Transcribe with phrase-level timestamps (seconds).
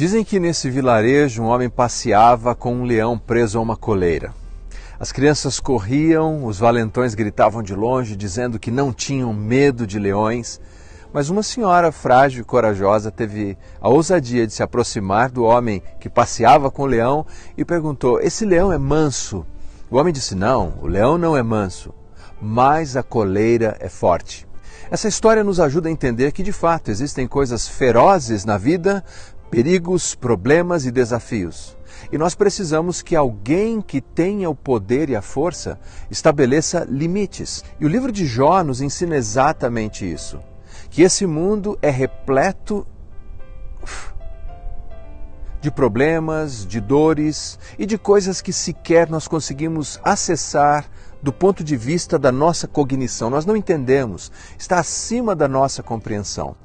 [0.00, 4.32] Dizem que nesse vilarejo um homem passeava com um leão preso a uma coleira.
[4.98, 10.58] As crianças corriam, os valentões gritavam de longe, dizendo que não tinham medo de leões.
[11.12, 16.08] Mas uma senhora frágil e corajosa teve a ousadia de se aproximar do homem que
[16.08, 19.44] passeava com o leão e perguntou: Esse leão é manso?
[19.90, 21.92] O homem disse: Não, o leão não é manso,
[22.40, 24.48] mas a coleira é forte.
[24.90, 29.04] Essa história nos ajuda a entender que, de fato, existem coisas ferozes na vida,
[29.50, 31.76] perigos, problemas e desafios.
[32.12, 35.78] E nós precisamos que alguém que tenha o poder e a força
[36.10, 37.64] estabeleça limites.
[37.78, 40.40] E o livro de Jó nos ensina exatamente isso:
[40.88, 42.86] que esse mundo é repleto
[45.60, 50.86] de problemas, de dores e de coisas que sequer nós conseguimos acessar
[51.22, 53.30] do ponto de vista da nossa cognição.
[53.30, 56.56] Nós não entendemos, está acima da nossa compreensão.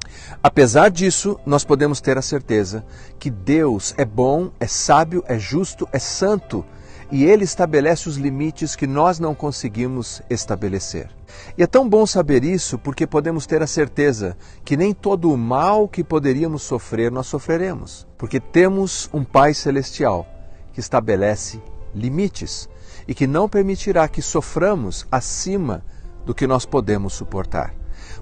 [0.41, 2.85] Apesar disso, nós podemos ter a certeza
[3.19, 6.65] que Deus é bom, é sábio, é justo, é santo
[7.11, 11.09] e ele estabelece os limites que nós não conseguimos estabelecer.
[11.57, 15.37] E é tão bom saber isso porque podemos ter a certeza que nem todo o
[15.37, 20.25] mal que poderíamos sofrer nós sofreremos, porque temos um Pai celestial
[20.73, 21.61] que estabelece
[21.93, 22.67] limites
[23.07, 25.83] e que não permitirá que soframos acima
[26.25, 27.73] do que nós podemos suportar.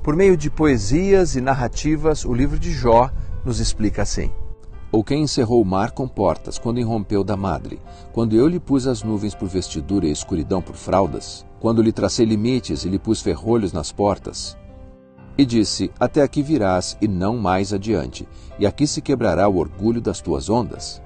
[0.02, 3.10] Por meio de poesias e narrativas, o livro de Jó
[3.46, 4.32] nos explica assim:
[4.92, 7.82] Ou quem encerrou o mar com portas, quando irrompeu da madre,
[8.12, 11.92] quando eu lhe pus as nuvens por vestidura e a escuridão por fraldas, quando lhe
[11.92, 14.58] tracei limites e lhe pus ferrolhos nas portas,
[15.38, 18.28] e disse: Até aqui virás e não mais adiante,
[18.60, 21.02] e aqui se quebrará o orgulho das tuas ondas.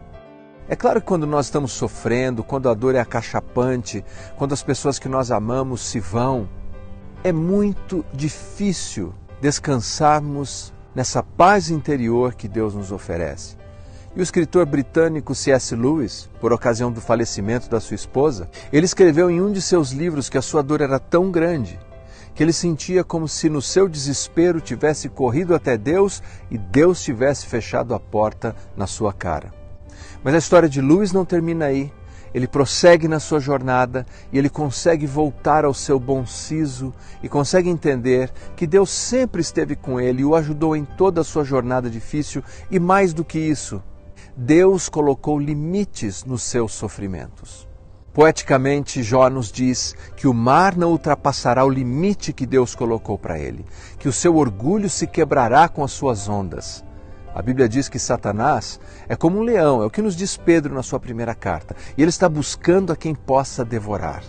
[0.70, 4.04] É claro que quando nós estamos sofrendo, quando a dor é acachapante,
[4.36, 6.50] quando as pessoas que nós amamos se vão,
[7.24, 13.56] é muito difícil descansarmos nessa paz interior que Deus nos oferece.
[14.14, 15.74] E o escritor britânico C.S.
[15.74, 20.28] Lewis, por ocasião do falecimento da sua esposa, ele escreveu em um de seus livros
[20.28, 21.80] que a sua dor era tão grande
[22.36, 26.22] que ele sentia como se no seu desespero tivesse corrido até Deus
[26.52, 29.52] e Deus tivesse fechado a porta na sua cara.
[30.24, 31.92] Mas a história de Lewis não termina aí.
[32.34, 36.94] Ele prossegue na sua jornada e ele consegue voltar ao seu bom siso
[37.24, 41.24] e consegue entender que Deus sempre esteve com ele e o ajudou em toda a
[41.24, 43.82] sua jornada difícil e mais do que isso,
[44.36, 47.68] Deus colocou limites nos seus sofrimentos.
[48.14, 53.40] Poeticamente, Jó nos diz que o mar não ultrapassará o limite que Deus colocou para
[53.40, 53.64] ele,
[54.00, 56.84] que o seu orgulho se quebrará com as suas ondas
[57.34, 60.74] a Bíblia diz que Satanás é como um leão, é o que nos diz Pedro
[60.74, 64.24] na sua primeira carta, e ele está buscando a quem possa devorar.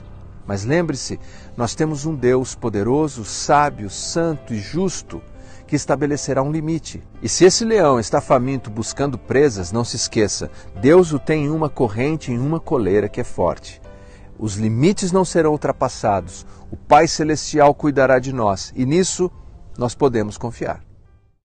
[0.46, 1.20] Mas lembre-se,
[1.56, 5.20] nós temos um Deus poderoso, sábio, santo e justo
[5.66, 7.02] que estabelecerá um limite.
[7.22, 11.50] E se esse leão está faminto buscando presas, não se esqueça, Deus o tem em
[11.50, 13.80] uma corrente, em uma coleira que é forte.
[14.38, 16.46] Os limites não serão ultrapassados.
[16.70, 19.30] O Pai Celestial cuidará de nós e nisso
[19.76, 20.87] nós podemos confiar.